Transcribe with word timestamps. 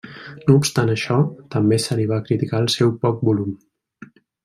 No 0.45 0.55
obstant 0.59 0.89
això, 0.93 1.17
també 1.57 1.79
se 1.85 1.99
li 2.01 2.07
va 2.15 2.21
criticar 2.31 2.65
el 2.65 2.73
seu 2.79 2.95
poc 3.07 3.23
volum. 3.31 3.57